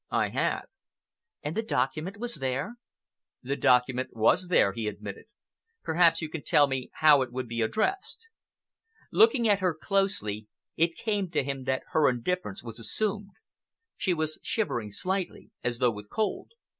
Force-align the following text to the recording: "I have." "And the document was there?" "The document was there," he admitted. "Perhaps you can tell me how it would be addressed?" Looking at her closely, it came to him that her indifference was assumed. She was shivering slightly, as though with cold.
"I 0.09 0.29
have." 0.29 0.65
"And 1.43 1.55
the 1.55 1.61
document 1.61 2.17
was 2.17 2.37
there?" 2.37 2.77
"The 3.43 3.55
document 3.55 4.09
was 4.15 4.47
there," 4.47 4.73
he 4.73 4.87
admitted. 4.87 5.25
"Perhaps 5.83 6.23
you 6.23 6.27
can 6.27 6.41
tell 6.41 6.65
me 6.65 6.89
how 7.01 7.21
it 7.21 7.31
would 7.31 7.47
be 7.47 7.61
addressed?" 7.61 8.27
Looking 9.11 9.47
at 9.47 9.59
her 9.59 9.75
closely, 9.75 10.47
it 10.75 10.95
came 10.97 11.29
to 11.29 11.43
him 11.43 11.65
that 11.65 11.83
her 11.91 12.09
indifference 12.09 12.63
was 12.63 12.79
assumed. 12.79 13.33
She 13.95 14.15
was 14.15 14.39
shivering 14.41 14.89
slightly, 14.89 15.51
as 15.63 15.77
though 15.77 15.91
with 15.91 16.09
cold. 16.09 16.53